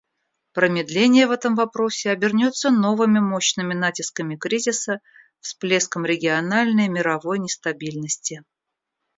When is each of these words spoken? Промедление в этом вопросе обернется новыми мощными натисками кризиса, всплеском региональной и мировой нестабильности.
Промедление 0.53 1.27
в 1.27 1.31
этом 1.31 1.53
вопросе 1.53 2.09
обернется 2.09 2.71
новыми 2.71 3.19
мощными 3.19 3.75
натисками 3.75 4.35
кризиса, 4.35 4.99
всплеском 5.41 6.05
региональной 6.05 6.85
и 6.87 6.89
мировой 6.89 7.37
нестабильности. 7.37 8.43